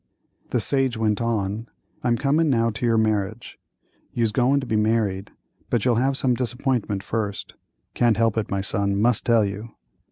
[0.49, 1.69] The sage went on.
[2.03, 3.59] "I'm comin' now to your marriage.
[4.15, 5.29] You'se goin' to be married,
[5.69, 9.75] but you'll have some disappointment first—can't help it, my son, must tell you.